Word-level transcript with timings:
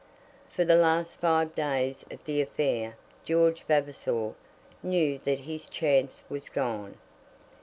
For 0.49 0.65
the 0.65 0.77
last 0.77 1.19
five 1.19 1.53
days 1.53 2.03
of 2.09 2.23
the 2.25 2.41
affair 2.41 2.97
George 3.23 3.61
Vavasor 3.67 4.33
knew 4.81 5.19
that 5.19 5.41
his 5.41 5.69
chance 5.69 6.23
was 6.27 6.49
gone. 6.49 6.97